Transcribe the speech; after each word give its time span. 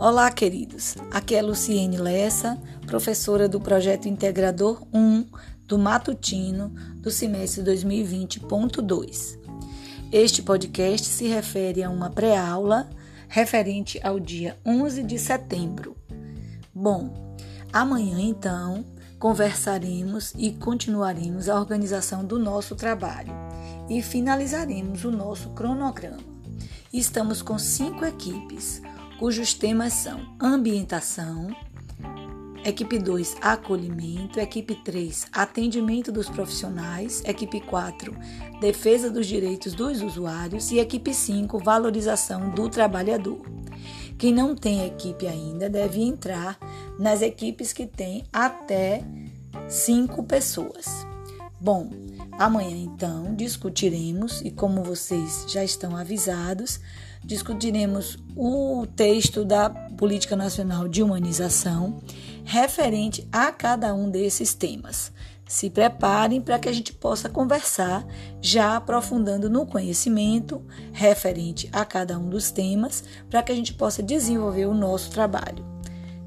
Olá, 0.00 0.30
queridos. 0.30 0.96
Aqui 1.10 1.34
é 1.34 1.42
Luciene 1.42 1.98
Lessa, 1.98 2.58
professora 2.86 3.46
do 3.46 3.60
projeto 3.60 4.08
Integrador 4.08 4.82
1 4.94 5.26
do 5.66 5.78
Matutino 5.78 6.70
do 6.94 7.10
semestre 7.10 7.62
2020.2. 7.62 9.38
Este 10.10 10.40
podcast 10.40 11.06
se 11.06 11.28
refere 11.28 11.82
a 11.82 11.90
uma 11.90 12.08
pré-aula 12.08 12.88
referente 13.28 14.00
ao 14.02 14.18
dia 14.18 14.56
11 14.64 15.02
de 15.02 15.18
setembro. 15.18 15.94
Bom, 16.74 17.36
amanhã 17.70 18.18
então 18.20 18.82
conversaremos 19.18 20.32
e 20.34 20.52
continuaremos 20.52 21.46
a 21.46 21.60
organização 21.60 22.24
do 22.24 22.38
nosso 22.38 22.74
trabalho 22.74 23.34
e 23.86 24.00
finalizaremos 24.00 25.04
o 25.04 25.10
nosso 25.10 25.50
cronograma. 25.50 26.30
Estamos 26.90 27.42
com 27.42 27.58
cinco 27.58 28.06
equipes 28.06 28.80
cujos 29.20 29.52
temas 29.52 29.92
são 29.92 30.18
ambientação, 30.40 31.54
equipe 32.64 32.98
2, 32.98 33.36
acolhimento, 33.42 34.40
equipe 34.40 34.74
3, 34.76 35.26
atendimento 35.30 36.10
dos 36.10 36.30
profissionais, 36.30 37.22
equipe 37.26 37.60
4, 37.60 38.16
defesa 38.62 39.10
dos 39.10 39.26
direitos 39.26 39.74
dos 39.74 40.00
usuários 40.00 40.70
e 40.70 40.78
equipe 40.78 41.12
5, 41.12 41.58
valorização 41.58 42.48
do 42.48 42.70
trabalhador. 42.70 43.42
Quem 44.16 44.32
não 44.32 44.56
tem 44.56 44.86
equipe 44.86 45.26
ainda 45.26 45.68
deve 45.68 46.00
entrar 46.00 46.58
nas 46.98 47.20
equipes 47.20 47.74
que 47.74 47.84
têm 47.84 48.24
até 48.32 49.04
5 49.68 50.22
pessoas. 50.22 51.09
Bom, 51.60 51.90
amanhã 52.38 52.74
então 52.74 53.34
discutiremos, 53.34 54.40
e 54.40 54.50
como 54.50 54.82
vocês 54.82 55.44
já 55.46 55.62
estão 55.62 55.94
avisados, 55.94 56.80
discutiremos 57.22 58.18
o 58.34 58.86
texto 58.96 59.44
da 59.44 59.68
Política 59.68 60.34
Nacional 60.34 60.88
de 60.88 61.02
Humanização 61.02 62.00
referente 62.44 63.28
a 63.30 63.52
cada 63.52 63.92
um 63.92 64.08
desses 64.08 64.54
temas. 64.54 65.12
Se 65.46 65.68
preparem 65.68 66.40
para 66.40 66.58
que 66.58 66.68
a 66.68 66.72
gente 66.72 66.94
possa 66.94 67.28
conversar, 67.28 68.06
já 68.40 68.76
aprofundando 68.76 69.50
no 69.50 69.66
conhecimento 69.66 70.62
referente 70.92 71.68
a 71.72 71.84
cada 71.84 72.18
um 72.18 72.30
dos 72.30 72.50
temas, 72.50 73.04
para 73.28 73.42
que 73.42 73.52
a 73.52 73.54
gente 73.54 73.74
possa 73.74 74.02
desenvolver 74.02 74.64
o 74.64 74.72
nosso 74.72 75.10
trabalho. 75.10 75.62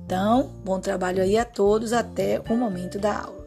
Então, 0.06 0.52
bom 0.64 0.80
trabalho 0.80 1.23
aí 1.23 1.38
a 1.38 1.45
todos 1.45 1.92
até 1.92 2.40
o 2.50 2.56
momento 2.56 3.00
da 3.00 3.22
aula. 3.22 3.43